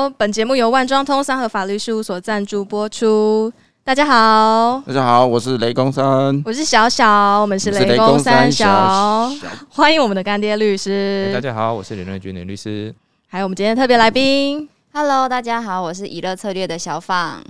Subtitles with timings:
[0.00, 0.10] 喽！
[0.16, 3.52] 本节目由万庄通三和法律事务所赞助播出。
[3.84, 9.30] 大家好，大家好，我是雷公山，我是小小，我们是雷公三小，
[9.68, 11.30] 欢迎我们的干爹律师。
[11.34, 12.94] 大家好，我是林瑞君林律师，
[13.28, 17.42] 还有我们今天特别来宾，Hello，大家好，我是以乐策略的小放。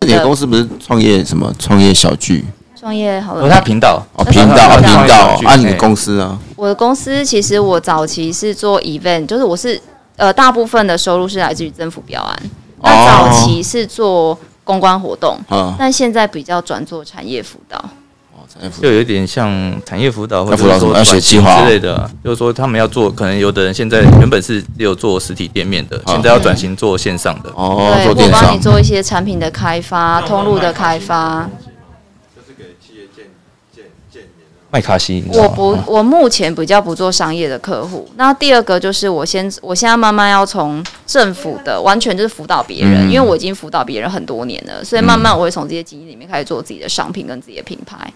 [0.00, 2.44] 你的公司不是创业什么创业小聚？
[2.78, 6.38] 创业好了，他频道哦，频道频道，按，你的公司啊？
[6.56, 9.80] 我的公司其实我早期是做 event，就是我是。
[10.16, 12.42] 呃，大部分的收入是来自于政府标案。
[12.82, 15.38] 那早期是做公关活动，
[15.78, 17.78] 但现在比较转做产业辅导。
[18.32, 19.50] 哦，产业辅导就有点像
[19.86, 22.10] 产业辅导，或者说要写计划之类的。
[22.22, 27.50] 就是说，他们要做，可能有的人现在原本是有做实体店面的，现在要转型做线上的。
[27.54, 31.48] 哦，对，我帮你做一些产品的开发、通路的开发。
[34.74, 38.10] 麦卡锡，我不，我目前比较不做商业的客户。
[38.16, 48.12] 那第二个就是我先，我现在慢慢要从政府的完全就是辅导别人，因为我已经辅导别人很多年了，所以慢慢我会从这些经验里面开始做自己的商品跟自己的品牌。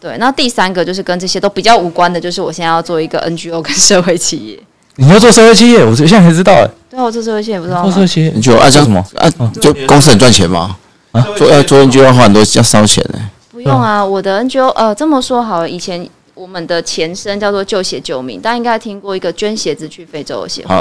[0.00, 4.58] 对，那第三个就是跟这些都比较无关的，就是我现在要做一个 NGO 跟社会企业。
[4.96, 6.68] 你要做社会企业，我现在才知道哎。
[6.90, 7.84] 对啊，我做社会企业不知道。
[7.84, 9.30] 做社会企业，你就啊叫什么啊？
[9.60, 10.76] 就公司很赚钱吗？
[11.12, 13.20] 啊，做要做 NGO 的话，很多要烧钱的。
[13.62, 20.74] 用啊，我的 NGO 呃这么说好了，以前我们的前身叫做救血救命，大家应该听过一个捐鞋子去非洲的协会。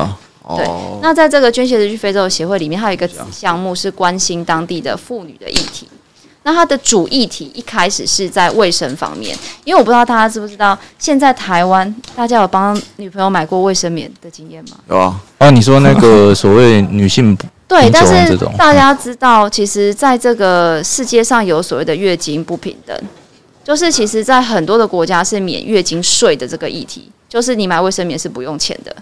[0.58, 0.66] 对，
[1.02, 5.88] 那在这个捐鞋子去非洲的协会里面，还有一个项目是关心当地的妇女的议题。
[6.44, 14.78] 那它的主议题一开始是在卫生方面，因为我不知道大家知不知道，现在台湾大家有帮女朋友买过卫生棉的经验吗？
[14.90, 15.22] 有啊。
[15.38, 17.38] 啊，你说那个所谓女性。
[17.72, 23.02] 对，但是大家知道，其实在这个世界上有所谓的月经不平等，
[23.64, 28.94] 就是其实，在很多的国家是免月经税的这个议题，就是你买卫生棉是不用钱的。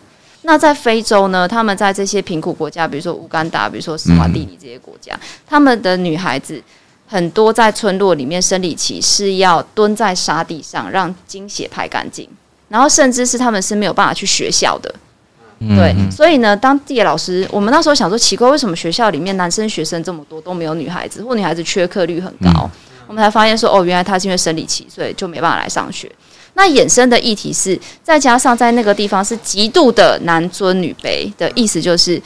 [0.43, 6.61] 那在非洲呢，他们在这些贫苦国家，比如说乌干达，比如说斯瓦蒂尼这些国家，他们的女孩子
[7.07, 12.29] 很多在村落里面生理期是要蹲在沙地上让经血排干净，
[12.67, 14.93] 然后甚至是他们是没有办法去学校的。
[15.59, 22.69] 对，所以呢，当地的老师，我们那时候想说奇怪，为什么学校里面男生学生这么多都没有女孩子，或女孩子缺课率很高？
[23.07, 26.09] 我们才发现说，哦，原来他是因为生理期，所以就没办法来上学。
[26.53, 32.21] 那衍生的议题是，再加上在那个地方是极度的男尊女卑的意思，就是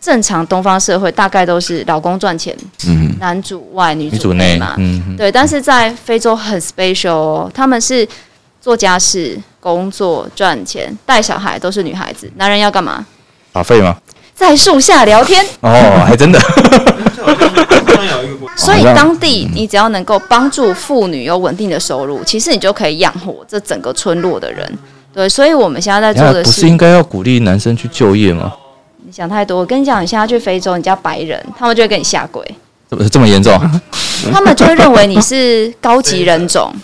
[0.00, 2.56] 正常东方社会大概都是老公赚钱，
[2.86, 5.30] 嗯，男主外女主内嘛，嗯，对。
[5.30, 8.06] 但是在非洲很 special，他们是
[8.62, 9.38] 做家事。
[9.62, 13.06] 工作赚钱带小孩都是女孩子，男人要干嘛？
[13.52, 13.96] 打废吗？
[14.34, 16.40] 在树下聊天哦，还真的。
[18.58, 24.78] 所以当地你只要能够帮助妇女有稳定的收入，其实你就可以养活这整个村落的人。
[25.14, 28.52] 对，所以我们现在在做的是，不是应该要鼓励男生去就业吗？
[29.06, 29.58] 你想太多。
[29.60, 32.44] 我跟你讲，你现在去非洲，你叫白人，他们就会跟你下跪。
[32.88, 33.56] 怎么这么严重？
[34.32, 36.74] 他们就会认为你是高级人种。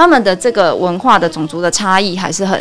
[0.00, 2.58] 他们的这个文化的种族的差异还是很，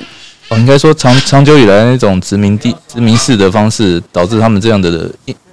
[0.50, 5.10] 哦，应该说长长久以来那种殖民地殖民式的方式，导致他们这样的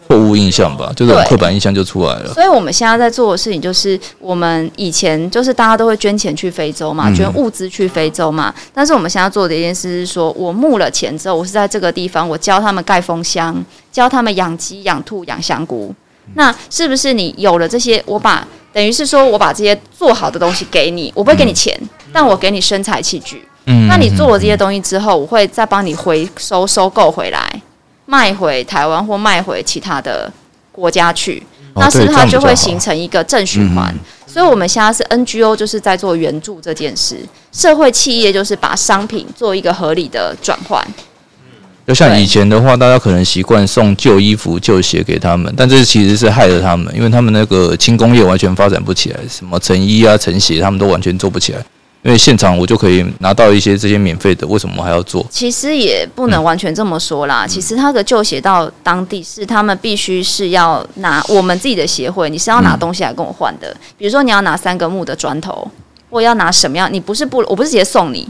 [0.09, 2.35] 错误印象吧，就是刻板印象就出来了。
[2.35, 8.53] 所以我们现在在做的事情，就是我们以前就是大家都会捐钱去非洲嘛，捐物资去非洲嘛。
[8.75, 15.95] 但是我们现在做的一件事是说，我募了钱之后，我是在这个地方，我教他们盖蜂箱，教他们养鸡、养兔、养香菇。
[16.34, 18.47] 那是不是你有了这些，我把。
[18.72, 21.75] 等于是说，我把这些做好的东西给你，我不会给你钱，
[22.12, 23.42] 但我给你生产器具。
[23.64, 27.62] 嗯，那你做了这些东西之后，我会再帮你回收、收购回来，
[28.04, 30.31] 卖回台湾或卖回其他的
[30.70, 31.42] 国家去。
[31.75, 33.94] 那是不是它就会形成一个正循环？
[34.26, 37.16] 所以我们现在是 NGO，就是在做援助这件事；
[37.53, 40.87] 社会企业就是把商品做一个合理的转换。
[41.87, 51.65] 就像以前的话，大家可能习惯送旧衣服、旧鞋给他们，但这其实是害了他们，因为他们那个轻工业完全发展不起来，什么成衣啊、成鞋，他们都完全做不起来。
[52.03, 55.27] 因为现场我就可以拿到一些这些免费的，为什么还要做？
[55.29, 57.44] 其实也不能完全这么说啦。
[57.47, 63.77] 其实他的旧鞋到当地是他们必须是要拿我们自己的协会，你是要拿东西来跟我换的。
[63.99, 65.69] 比如说你要拿三个木的砖头，
[66.11, 66.93] 或要拿什么样？
[66.93, 68.29] 你不是不，我不是直接送你。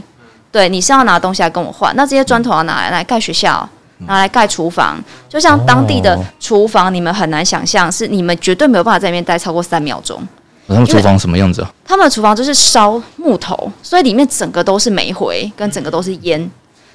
[0.51, 3.67] 对，你是要拿东西来跟我换，那这些砖头要拿来来盖学校，
[4.07, 4.97] 拿来盖厨房，
[5.27, 10.25] 就像当地的厨房，你们很难想象，是你们绝对没有办法在里面待超过三秒钟。
[10.67, 11.73] 他们厨房什么样子啊？
[11.85, 16.49] 他们的厨房就是烧木头，所以里面整个都是煤灰，跟整个都是烟。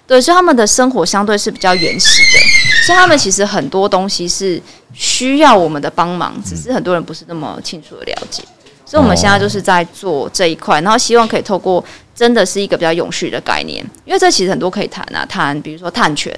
[0.07, 2.39] 对，所以他们的生活相对是比较原始的，
[2.85, 4.61] 所以他们其实很多东西是
[4.93, 8.43] 需要我们的帮忙，只是很多人不是那么清楚的了解。
[8.85, 11.83] 所以我们现在就是在做这一块，然后希望可以透过。
[12.15, 16.33] 真的是一个比较永续的概念，因为这其实很多可以谈啊，谈比如说碳权，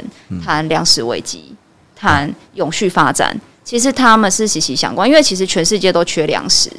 [0.44, 1.55] 谈粮食危机，
[1.97, 5.09] 谈永续发展，其实他们是息息相关。
[5.09, 6.71] 因为其实全世界都缺粮食，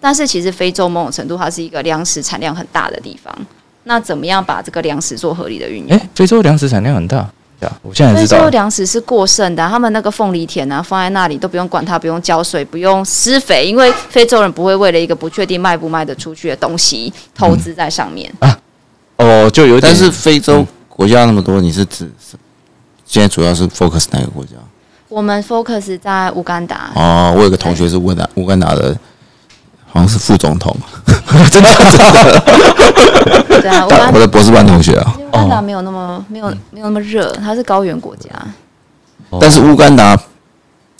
[0.00, 3.36] 但是其实非洲某种程度它是一个粮食产量很大的地方。
[3.84, 5.98] 那怎么样把这个粮食做合理的运用？
[5.98, 7.28] 哎，非洲粮食产量很大。
[7.82, 18.58] 我现在知道，非洲粮食是过剩的，他们那个凤梨田啊，放在那里都不用管它，不用浇水，不用施肥，因为非洲人不会为了一个不确定卖不卖得出去的东西投资在上面啊。
[19.16, 22.10] 哦，就有，但是非洲国家那么多，你是指
[23.04, 24.52] 现在主要是 focus 哪个国家？
[25.08, 26.90] 我们 focus 在乌干达。
[26.94, 28.96] 哦，我有个同学是乌干达，乌干达的。
[29.94, 30.76] 好像是副总统，
[31.52, 32.40] 真 的真的。
[33.62, 35.16] 对啊，我的博士班同学啊。
[35.16, 38.28] 乌干达没有那么没有没有那么热，它是高原国家。
[39.40, 40.18] 但是乌干达，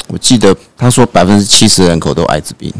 [0.07, 2.73] 我记得他说百分之七十人口都艾滋病，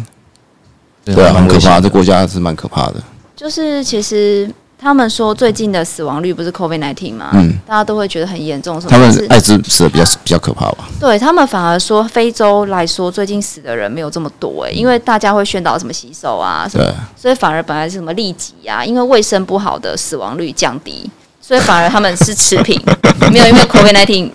[1.05, 3.03] 对啊，很可怕，这国家是蛮可怕的。
[3.35, 4.49] 就是其实。
[4.79, 7.31] 他们说最近的死亡率不是 COVID nineteen 吗？
[7.33, 8.79] 嗯，大家都会觉得很严重。
[8.81, 10.85] 他们艾滋死的比较比较可怕吧？
[11.01, 16.85] 对他们反而说非洲来说最近死的人没有这么多哎，因为大家会宣导什么洗手啊什么，
[17.17, 21.11] 所以反而本来是什么痢疾啊，因为卫生不好的死亡率降低，
[21.41, 22.79] 所以反而他们是持平，
[23.33, 24.31] 没有因为 COVID nineteen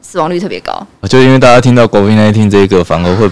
[0.00, 0.86] 死亡率特别高。
[1.08, 3.28] 就因为大家听到 COVID nineteen 这个反而会。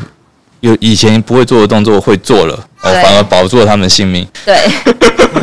[0.66, 4.26] 有以前不会做的动作会做了，哦，反而保住了他们性命。
[4.44, 4.56] 对，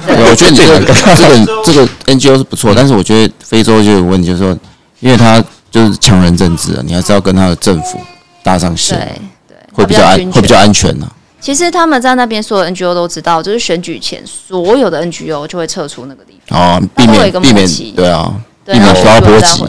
[0.08, 0.80] 我觉得这个
[1.16, 4.58] 这个 这个 NGO 是不错，但是我觉得非洲就有问题，就是说，
[5.00, 5.42] 因为他
[5.72, 8.00] 就是强人政治啊，你还是要跟他的政府
[8.44, 8.98] 搭上线，
[9.48, 11.08] 对，会比较安，会比较安全呢。
[11.40, 18.34] 其实他们在那边所有 NGO 都知道，就是选举前所有的 NGO 就会撤出那个地方，哦，避免避免，对啊。
[18.66, 19.64] 避免刷波及，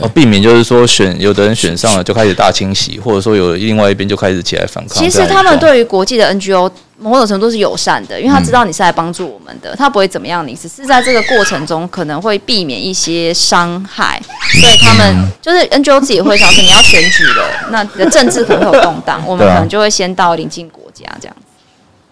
[0.00, 5.02] 哦，避免就是说选有的人选上了就开始大清洗，或者说有另外一边就开始起来反抗。
[5.02, 14.20] 其实他们对于国际的 NGO 某种程度是友善的，因为他知道你是来帮助我们的，他不会怎么样你，只是在这个过程中可能会避免一些伤害。
[14.60, 21.33] 所以他们就是 NGO 自己会想说你要选举了，那的政治可能会有动荡，我们可能就会先到邻近国家这样。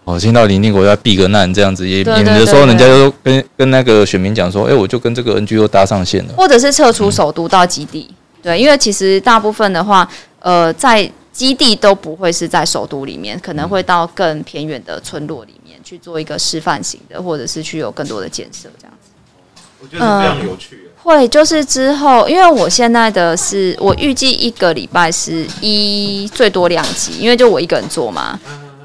[0.04, 8.12] 哦，听到林定国要避个难，这样子也免得说人家就跟跟那个选民讲说，哎，我就跟这个 NGO 搭上线了，或者是撤出首都到基地。
[8.42, 10.08] 对，因为其实大部分的话，
[10.40, 19.10] 呃，在基地都不会是在首都里面，可能会到更偏远的村落里面去做一个示范型的，或者是去有更多的建设这样子。
[19.80, 20.88] 我觉得非常有趣。
[21.04, 28.38] 会就是之后，因为我现在的是我预计一个礼拜是一最多两集，因为就我一个人做嘛。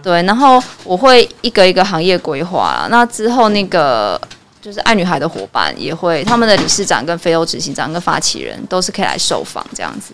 [0.08, 2.88] 对，然后我会一个一个行业规划。
[2.90, 4.18] 那之后那个
[4.62, 10.14] 就是爱女孩的伙伴也会，他们的理事长跟非洲执行长跟发起人都是可以来受访这样子。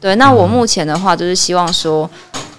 [0.00, 2.10] 对，那我目前的话就是希望说，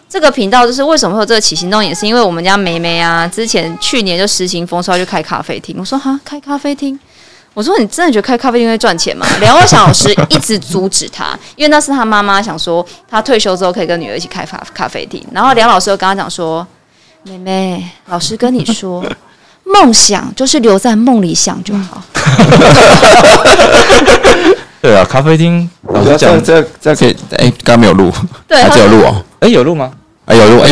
[0.07, 5.75] 这个频道就是为什么会有这个起行动，也是因为我们家梅梅啊，之前去年就实行风骚去开咖啡厅。
[5.77, 6.97] 我说哈，开咖啡厅。
[7.59, 15.21] 我说：“你真的觉得开咖啡店会赚钱吗？” 梁伟祥老师一直阻止他，因为那是他妈妈想说，他退休之后可以跟女儿一起开咖咖啡厅。
[15.33, 16.65] 然后梁老师又跟他讲说
[17.23, 19.03] ：“妹妹，老师跟你说，
[19.67, 22.01] 梦想就是留在梦里想就好。
[24.81, 28.09] ”对啊，咖啡厅老师讲这这可以哎，刚刚没有录，
[28.47, 29.21] 对，还是有录哦。
[29.41, 29.91] 哎，有录吗？
[30.23, 30.65] 哎，有录，有录。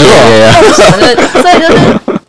[1.42, 1.76] 所以就是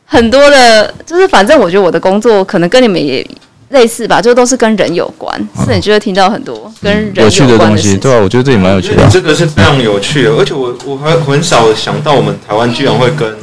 [0.04, 3.24] 很多的，就是反正我觉得我的工作可能跟你们也。
[3.70, 9.06] 类似吧，就都是跟人有关，是你就会听到很多跟人有趣的东西，对啊，我觉得这也蛮有趣的。
[9.10, 13.34] 这个是非常有趣的，而且我我还很少想到我们台湾居然会跟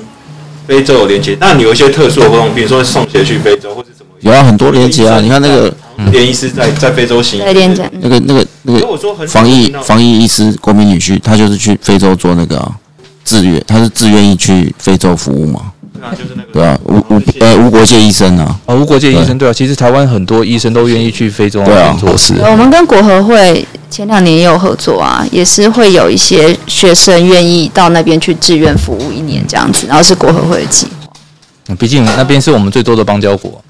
[0.67, 1.37] 非洲有连接。
[1.39, 4.11] 那你有一些特殊的活动，比如说送鞋去非洲，或者怎么？
[4.21, 5.71] 有啊，很多连接啊，你看那个
[6.11, 12.71] 连医师在在非洲行，连接那个那个那个防疫防疫医师国民女婿，他就是去非洲做那个啊
[13.23, 15.71] 自愿，他是自愿意去非洲服务嘛。
[16.53, 22.33] 对啊，无无呃无国界医生啊，啊无国界医生对啊，其实台湾很多医生都愿意去非洲那边做事。
[22.39, 31.75] 我们跟国合会前两年也有合作啊，也是会有一些学生愿意到那边去志愿服务一年这样子，然后是国合会的计划。
[31.79, 33.61] 毕竟那边是我们最多的邦交国，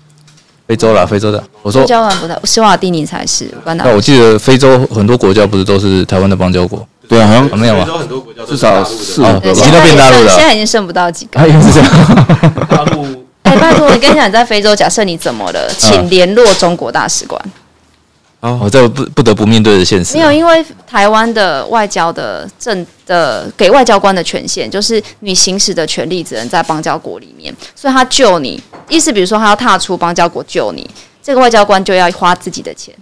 [0.67, 1.41] 非洲啦，非洲的。
[1.61, 3.49] 我说交完不太，斯瓦蒂尼才是。
[3.63, 6.85] 那我记得非洲很多国家不是都是台湾的邦交国。
[7.07, 7.87] 对啊，好像没有啊，
[8.47, 10.29] 至少四个，已经都变大陆了。
[10.29, 11.39] 现在已经剩不到几个。
[11.45, 11.89] 原来是这样。
[12.69, 17.39] 大陆，哎，拜托，你跟你讲，在非洲，假设你怎么了，请联络中国大使馆。
[18.41, 20.13] 哦，这不不得不面对的现实。
[20.15, 30.87] 没有，因为台湾的外交的政的给外交官的权限，就是你行使的权利只能在邦交国里面，所以他救你，意思比如说他要踏出邦交国救你，
[31.23, 32.93] 这个外交官就要花自己的钱。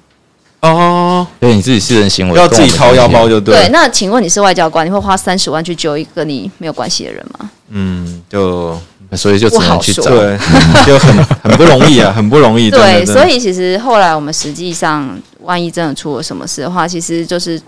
[0.63, 3.53] 哦，对你自己私人行为要自己掏腰包就对。
[3.53, 7.49] 对，那请问你是外交官，你会花三十万去救一个你没有关系的人吗？
[7.69, 8.79] 嗯，就
[9.11, 10.37] 所以就只能去找，对，
[10.87, 12.71] 就很很不容易啊， 很不容易。
[12.71, 17.61] 对，所以其实后来我们实际上，万一真的出了什么事的话，其实就是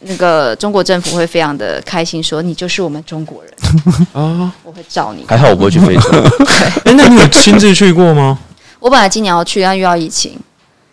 [0.00, 3.52] 那个中国政府会非常的开心，说你就是我们中国人
[4.14, 5.26] 啊， 我会找你。
[5.28, 6.10] 还好我不会去非洲。
[6.86, 8.38] 哎，那你有亲自去过吗？
[8.78, 10.38] 我本来今年要去，但遇到疫情。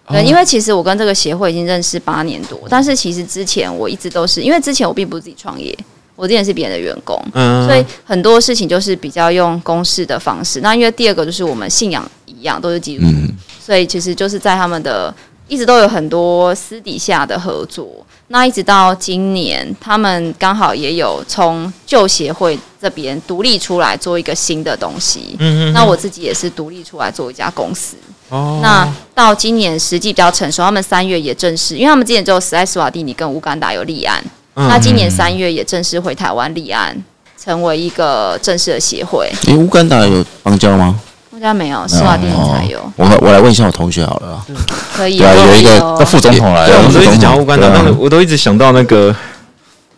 [0.09, 5.77] 对，因为其实我跟这个协会已经认识八年多，但是其实之前我一直都是因为之前我并不是自己创业，
[6.15, 7.21] 我之前是别人的员工，
[7.67, 10.61] 所以很多事情就是比较用公式的方式。
[10.61, 13.11] 那因为第二个就是我们信仰一样，都是基督徒，
[13.59, 15.13] 所以其实就是在他们的
[15.47, 17.87] 一直都有很多私底下的合作。
[18.29, 25.35] 那一直到今年，他们刚好也有从旧协会这边独立出来做一个新的东西。
[25.39, 25.73] 嗯嗯。
[25.73, 27.95] 那我自己也是独立出来做一家公司。
[28.27, 28.59] 哦。
[28.61, 28.85] 那
[29.15, 34.21] 到今年实际比较成熟，他们三月也正式，因为他们之前只有史在斯瓦蒂尼跟乌干达有立案。
[34.55, 34.67] 嗯。
[34.67, 36.93] 那今年三月也正式回台湾立案，
[37.41, 39.31] 成为一个正式的协会。
[39.45, 40.99] 诶，乌干达有邦交吗？
[41.37, 42.79] 应该没有，斯瓦蒂尼才有。
[42.95, 44.43] 我我来问一下我同学好了。
[44.95, 45.19] 可以。
[45.19, 49.15] 对啊，有一个副总统来，我们都一直讲乌干达，我都一直想到那个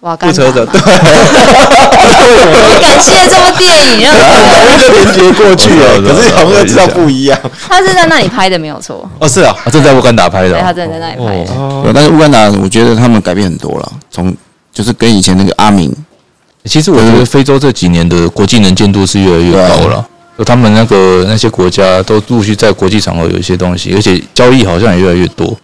[0.01, 0.43] 哇干达。
[0.51, 0.65] 对。
[2.81, 6.01] 感谢这部电影， 让我们就连接过去 了。
[6.01, 7.39] 可是好像知道不一样。
[7.69, 9.09] 他是在那里拍的，没有错。
[9.19, 10.49] 哦，是啊，他正在乌干达拍的。
[10.49, 11.93] 对，他正在那里拍的。
[11.93, 14.35] 但是乌干达，我觉得他们改变很多了，从
[14.73, 15.89] 就是跟以前那个阿明。
[16.65, 20.05] 其实我觉得非洲这几年的国际能见度是越来越高了。
[20.43, 25.57] 他们那个那些国家都陆续在国际场合有一些东西，而且交易好像也越来越多。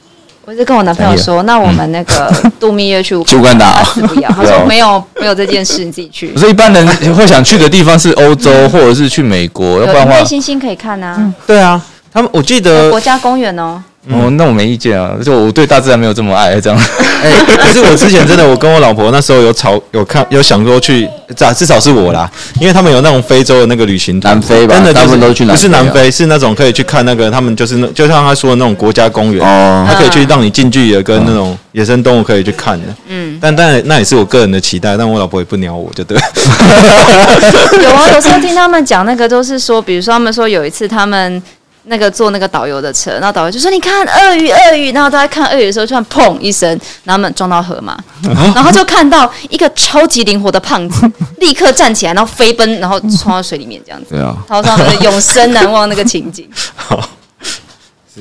[0.46, 6.30] 我是跟我男朋友说，那我们那个度蜜月去乌干达， 他不要，他说没有没有这件事，你自己去。
[6.34, 11.34] 可是一般人会想去的地方是欧洲，或者是去美国，要不然的话，星星可以看啊。
[11.48, 13.84] 对啊，他们我记得国家公园哦。
[14.12, 16.80] 哦，那我没意见啊，就我对大自然没有这么爱这样。
[17.24, 32.88] 哎，可是我之前真的，我跟我老婆那时候有吵，有看，有想说去，至至少是我啦，因为他们有那种非洲的那个旅行团，南非吧，真的他们都去南，不是南非，是那种可以去看那个，他们就是那，就像他说的那种国家公园，哦，他可以去让你近距离的跟那种野生动物可以去看的。
[33.08, 36.16] 嗯，但但那也是我个人的期待，但我老婆也不鸟我，就对。
[37.82, 41.42] 有啊，有时候听他们讲那个都是说，比如说他们说有一次他们。
[41.88, 46.70] 那个坐那个导游的车，然后导游就说：“你看鳄鱼，鳄鱼。”然后大家看鳄鱼的时候，突然砰一声，
[47.04, 47.98] 然后他们撞到河马，
[48.56, 54.08] 然后就看到一个超级灵活的胖子立刻站起来，然后飞奔，然后冲到水里面，这样子。
[54.16, 56.50] 对啊，他说永生难忘那个情景。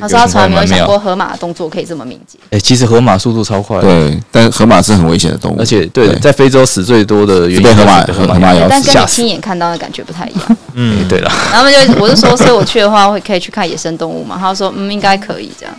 [0.00, 2.38] 他说他从来没有想过河马的动作可以这么敏捷。
[2.50, 3.80] 哎，其实河马速度超快。
[3.80, 5.56] 对，但河马是很危险的动物。
[5.58, 10.56] 而且，对，在非洲死最多的原因河马，河马要但跟你亲眼看到的感觉不太一样。
[10.74, 11.30] 嗯，对了。
[11.52, 14.36] 然后就我就说，所以我去的话会可以去看野生动物嘛？
[14.38, 15.74] 他说，嗯，应该可以这样。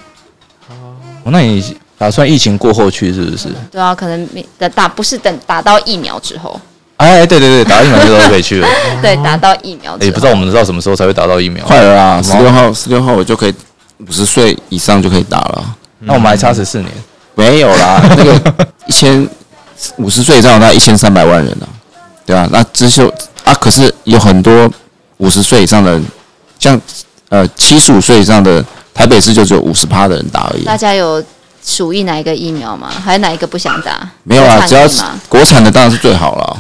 [0.69, 3.50] 哦，那你打算疫情过后去是不是？
[3.72, 6.60] 对啊，可能等打不是等打到疫苗之后。
[6.98, 8.67] 哎，对对对，打疫苗之后可以去了。
[9.01, 9.98] 对，打到疫苗。
[10.00, 11.65] 也不知道我们知道什么时候才会打到疫苗。
[11.65, 13.53] 快了啊，十六号，十六号我就可以。
[13.99, 16.91] 五十岁以上就可以打了，那我们还差十四年？
[17.33, 19.27] 没有啦， 那个一千
[19.97, 21.67] 五十岁以上大概一千三百万人呢，
[22.25, 22.47] 对吧？
[22.51, 23.03] 那只是
[23.43, 24.69] 啊，可是有很多
[25.17, 25.99] 五十岁以上的，
[26.59, 26.79] 像
[27.29, 30.63] 呃七十五岁以上的台北市就只有五十趴的人打而已。
[30.63, 31.23] 大家有
[31.63, 32.89] 属意哪一个疫苗吗？
[32.89, 34.07] 还有哪一个不想打？
[34.23, 34.87] 没有啊，只要
[35.27, 36.57] 国产的当然是最好了。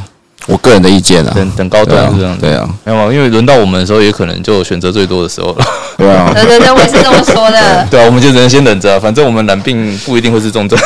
[0.47, 5.65] 我个人的意见啊，等等高端是这样，对啊，没有啊，因为轮到我们的时候，也可能就选择最多的时候了，
[5.97, 10.77] 对啊， 对对对，我也是这么说的， 对啊，我们就只能先等着，反正我们染病不一定会是重症。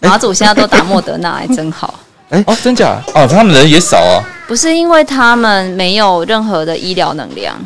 [0.00, 2.96] 马祖现在都打莫德纳，还真好，哎哦，真假？
[3.14, 7.56] 哦，他们人也少啊，不是因为他们没有任何的医疗能量，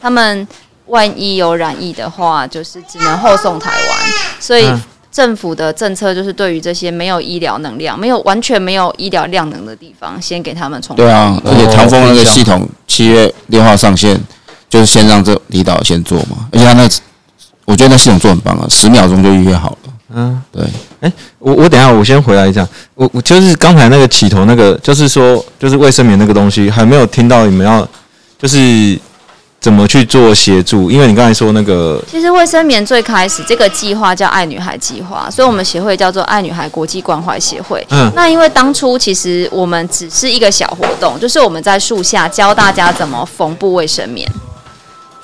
[0.00, 0.46] 他们
[0.86, 3.98] 万一有染疫的话，就是只能后送台湾，
[4.38, 4.64] 所以。
[5.12, 10.96] 政府的政策就是对于这些没有医疗能量、没有完全没有医疗量能的地方，先给他们充。
[10.96, 14.18] 对啊，而且唐风那个系统七月六号上线，
[14.70, 16.48] 就是先让这离岛先做嘛。
[16.50, 16.88] 而且他那，
[17.66, 19.92] 我觉得那系统做很棒啊，十秒钟就预约好了。
[20.14, 20.64] 嗯，对。
[21.00, 27.86] 哎，我我等下我先回来一下，我我就是刚才那个起头那个，就是说就是卫生棉那个东西，还没有听到你们要
[28.38, 28.98] 就是。
[29.62, 30.90] 怎么去做协助？
[30.90, 37.86] 因为你刚才说那个，其实卫生棉最开始这个计划叫爱女孩计划，所以我们协会叫做爱女孩国际关怀协会。
[37.90, 44.28] 嗯，那因为当初其实我们只是一个小活动，就是我们在树下教大家怎么缝布卫生棉。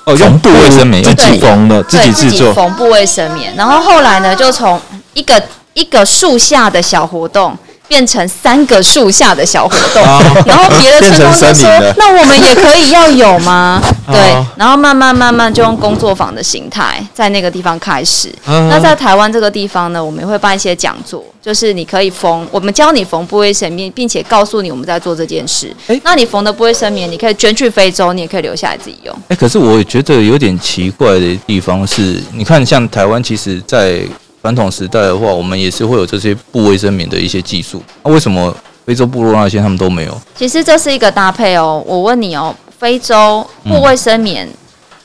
[0.05, 3.53] 哦，用布卫生棉自己缝的，自己制作缝布卫生棉。
[3.57, 4.79] 然后后来呢，就从
[5.13, 5.43] 一个
[5.73, 7.57] 一个树下的小活动。
[7.89, 10.01] 变成三个树下的小活动，
[10.45, 11.67] 然后别的村庄就说
[11.97, 14.17] ：“那我们也可以要有吗？” 对，
[14.55, 18.33] 然后慢慢慢慢就用工作坊的形态在那个地方开始。
[18.45, 25.75] 那在台湾这个地方呢，我们会办一些讲座，就是你可以缝，我们教你缝不卫生棉，并且告诉你我们在做这件事。
[26.03, 29.15] 那你缝的不卫生棉，你可以捐去非洲，你也可以留下来自己用。
[29.27, 34.01] 哎，可是我觉得有点奇怪的地方是，你看像台湾，其实在
[34.41, 37.81] 传统时代的话，我们也是会有这些布卫生棉的一些技术。
[38.03, 38.55] 那为什么
[38.85, 40.21] 非洲部落那些他们都没有？
[40.35, 41.83] 其实这是一个搭配哦。
[41.85, 44.47] 我问你哦，非洲布卫生棉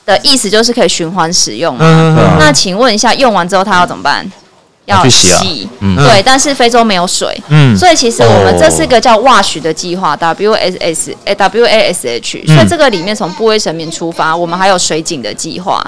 [0.05, 2.37] 的意思就是可以循环使用嘛？
[2.39, 4.25] 那请问一下，用完之后它要怎么办？
[4.85, 15.83] 要洗，对，但是非洲没有水，嗯，所以其实我们这是个叫 WASH 的计划，W S S A W A S H，所以这个里面从布卫生棉出发，我们还有水井的计划，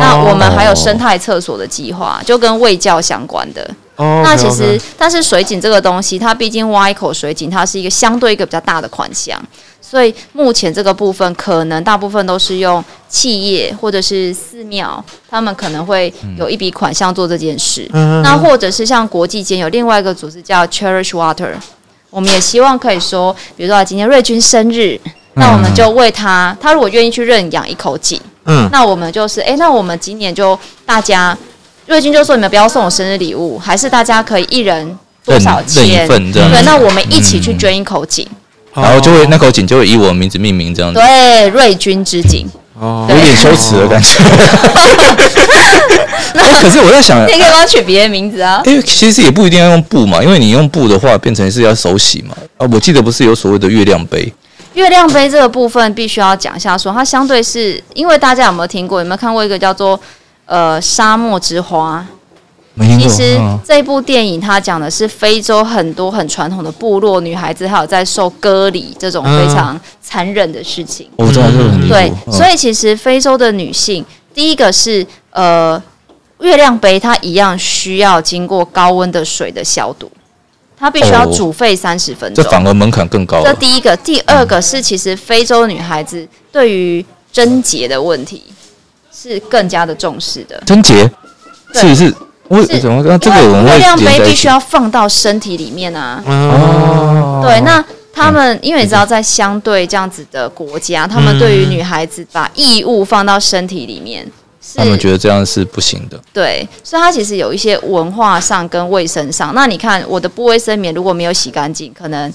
[0.00, 3.68] 那我们还有生态厕所的计划，就跟卫教相关的。
[3.96, 9.40] 那其实，但是水井这个东西，它毕竟挖一口水井，它是一个相对一个比较大的款项。
[9.80, 17.86] 所以目前这个部分可能大部分都是用企业或者是寺庙，他们可能会有一笔款项做这件事。
[17.92, 21.52] 那或者是像国际间有另外一个组织叫 Cherish Water，
[22.08, 24.98] 我们也希望可以说，比如说今天瑞军生日，
[25.34, 31.36] 那我们就为他，他如果愿意去认养一口井，嗯，那我们就是哎，那我们今年就大家
[31.86, 36.06] 瑞军就说你们不要送我生日礼物，还是大家可以一人多少钱？
[36.08, 38.26] 对，那我们一起去捐一口井。
[38.74, 40.98] 然后就会那口井就会以我的名字命名，这样子。
[40.98, 42.46] 对，瑞军之井。
[42.80, 44.16] 哦，有点羞耻的感觉。
[46.34, 48.62] 那可是我在想，你可以帮取别的名字啊。
[48.64, 52.34] 因为其实也不一定要用布嘛，因为你用布的话，变成是要手洗嘛。
[52.56, 54.32] 啊，我记得不是有所谓的月亮杯。
[54.74, 59.00] 月亮杯这个部分必须要讲一下，说它相对是因为大家有没有听过？
[59.00, 59.98] 有没有看过一个叫做
[60.46, 62.04] 呃沙漠之花？
[62.98, 71.06] 其实这部电影它讲的是非洲很多很传统的部落女孩子，还有在受割礼这种非常残忍的事情。
[71.16, 74.02] 我知道这个很对，所以其实非洲的女性，
[74.32, 75.80] 第一个是呃
[76.40, 80.10] 月亮杯，它一样需要经过高温的水的消毒，
[80.82, 83.40] 它必须要煮沸三十分钟，这反而门槛更高。
[83.44, 88.42] 这第一个，第二个是其实非洲女孩子对于贞洁的问题
[89.14, 90.60] 是更加的重视的。
[90.66, 91.08] 贞洁，
[91.74, 92.12] 是是。
[92.54, 92.66] 是，
[93.20, 96.20] 这个月亮杯必须要放到身体里面啊。
[96.26, 104.30] 哦，对，那他们因为你知道，在相对这样子的国家，他们对于女孩子把异物放到身体里面，
[104.76, 106.20] 他们觉得这样是不行的。
[106.32, 109.54] 对，所以它其实有一些文化上跟卫生上。
[109.54, 112.32] 那你看，我的不卫生棉如果没有洗干净，可能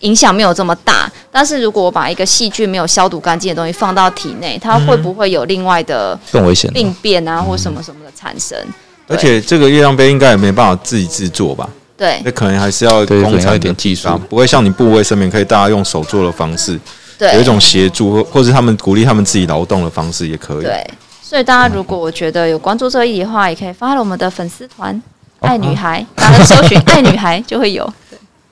[0.00, 1.10] 影响没有这么大。
[1.30, 8.58] 但是如果我把一个细菌没有消毒干净的东西放到体内，它会不会有另外的更危险病变啊，或什么什么的产生？
[9.06, 11.68] 而且这个月亮杯应该也没办法自己制作吧？
[11.96, 16.78] 对，那可能还是要工厂一点技术，不会像你部位生棉可以大家用手做的方式，
[17.18, 20.62] 对，有一种协助，或者他们鼓励他们自己劳动的方式也可以。
[20.62, 20.90] 对，
[21.28, 25.02] 所以大家如果我觉得有关注这个议题的话，也可以发了我们的粉丝团
[25.40, 27.84] “爱女孩”，大家搜寻 “爱女孩”就会有。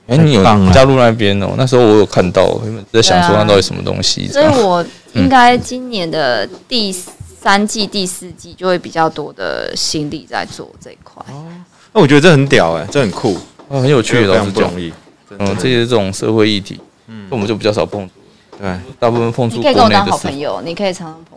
[0.07, 1.55] 哎，你有加入那边哦？
[1.57, 2.59] 那时候我有看到，
[2.93, 4.27] 在想说那到底什么东西。
[4.27, 6.93] 所以我应该今年的第。
[7.39, 11.23] 三季、第四季就会比较多的心力在做这一块。
[11.31, 11.45] 哦，
[11.93, 13.37] 那我觉得这很屌哎，这很酷，
[13.69, 14.91] 很有趣，非常不容易。
[15.29, 18.13] 嗯，这些这种社会议题，嗯，我们就比较少碰触。
[18.59, 19.57] 对，大部分碰触。
[19.57, 21.36] 你可以跟我当好朋友，你可以常常碰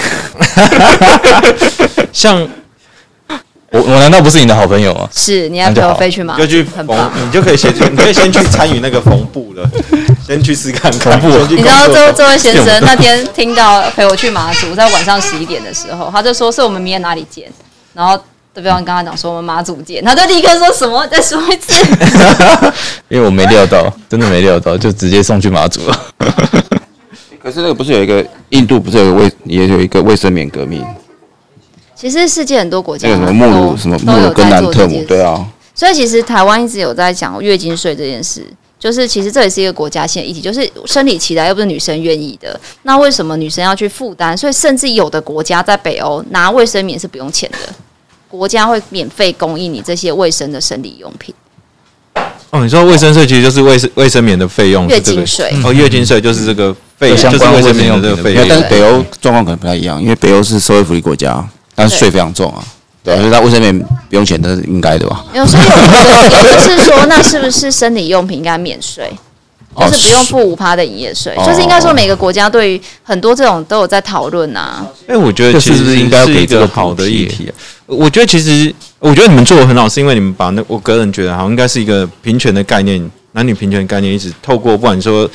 [2.12, 2.48] 像。
[3.72, 5.08] 我我难道不是你的好朋友吗？
[5.14, 6.34] 是，你要陪我飞去吗？
[6.36, 6.84] 就去缝，
[7.24, 9.64] 你就可以先去，你可以先去参与那个缝布了，
[10.26, 11.28] 先去试看缝布。
[11.54, 17.48] 你知道这这位先生那天听到陪我去马祖，在晚上十一点的时候，他就说是我们明天哪里见，
[17.94, 18.20] 然后
[18.52, 21.72] 对方跟他讲说我们马祖见，他就立刻说什么再说一次，
[23.06, 25.96] 因为我没料到，真的没料到，就直接送去马祖了。
[27.42, 30.84] 可是那个不是有一个印度不是有卫也有一个卫生棉革命？
[31.94, 35.46] 其实世界很多国家什么穆鲁什么穆鲁跟南特姆，对啊。
[35.74, 38.44] 所以其实台湾一直有在讲月经税这件事，
[38.78, 44.36] 就是其实这也是一个国家性的议题，就是生理期来又不是女生愿意的，那为什么女生要去负担？
[44.36, 47.58] 所以甚至有的国家在北欧拿卫生棉是不用钱的，
[48.28, 51.34] 国家会免费供应你这些卫生的生理用品。
[52.50, 58.46] 哦，你说卫生税其实就是卫生卫生棉的费用，月经税哦，月经税就是这个费，就是卫生棉的这个费用。
[58.48, 61.42] 但是北欧状况可能不太一样，因为北欧是社会福利国家。
[61.72, 62.62] 但是税非常重啊，
[63.02, 65.24] 对，所以他卫生棉不用钱，那是应该的吧？
[65.32, 69.10] 没有，所以有的有的是说，那是不是生理用品应该免税，
[69.78, 71.34] 就是不用付五趴的营业税？
[71.46, 74.86] 就是应该说每个国家对于很多这种都有在讨论啊。
[75.06, 77.50] 哎，我觉得其实是应该给一个好的议题。
[77.86, 85.28] 我觉得其实我觉得你们做的很好，是因为你们把那我个人觉得好像应该是一个平权的概念，男女平权的概念，一直透过不管说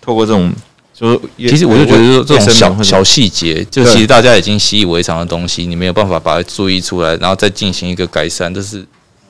[0.00, 0.52] 透过这种。
[0.98, 8.82] 说其实我就觉得说这种小小细节，就其实大家已经习以为常的东西，你没有办法把它注意出来，然后再进行一个改善，这是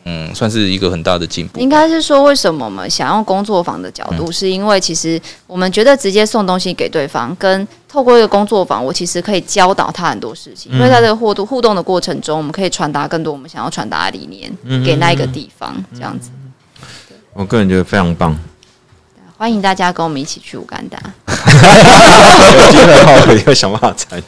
[0.08, 1.58] 嗯，算是一个很大的进步。
[1.58, 10.70] 应该是说，为什么我们想用工作坊的角度，是因为其实我们觉得直接送东西给对方，跟透过一个工作坊，我其实可以教导他很多事情。
[10.70, 16.30] 因为在这个互动互动的过程中，我们可以传达更多我们想要传达的理念给那一个地方，这样子。
[17.32, 18.38] 我个人觉得非常棒，
[19.36, 20.96] 欢迎大家跟我们一起去乌干达。
[21.26, 24.22] 有机会的话，我要想办法参与。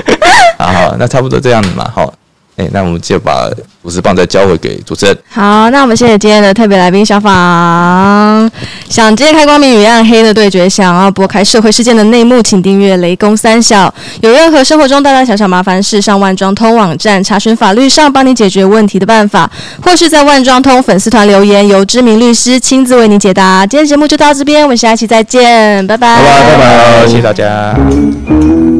[0.58, 2.14] 好，那差不多这样子嘛，好。
[2.62, 3.50] 哎，那我们就把
[3.82, 5.18] 五十棒再交回给主持人。
[5.28, 8.50] 好，那我们谢谢今天的特别来宾小访。
[8.88, 13.92] 想揭开光明与暗黑的对决，想要拨开社会事件的内幕，请订阅雷公三小。
[14.20, 19.50] 有任何生活中大大小小麻烦事，上万庄通网站查询法律上帮你解决问题的办法，
[19.82, 23.66] 或是在万庄通粉丝团留言，由知名律师亲自为你解答。
[23.66, 28.71] 今天节目就到这边，我们下期再见，拜拜，拜拜，拜拜，谢谢大家。